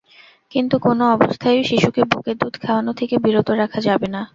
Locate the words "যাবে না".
3.87-4.21